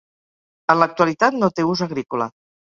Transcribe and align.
En 0.75 0.79
l'actualitat 0.85 1.39
no 1.43 1.53
té 1.61 1.69
ús 1.75 1.87
agrícola. 1.91 2.33